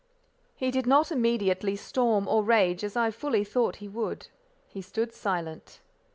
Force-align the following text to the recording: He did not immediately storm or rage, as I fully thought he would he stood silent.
He 0.55 0.71
did 0.71 0.87
not 0.87 1.11
immediately 1.11 1.75
storm 1.75 2.27
or 2.27 2.43
rage, 2.43 2.83
as 2.83 2.95
I 2.97 3.11
fully 3.11 3.43
thought 3.43 3.75
he 3.75 3.87
would 3.87 4.29
he 4.67 4.81
stood 4.81 5.13
silent. 5.13 5.79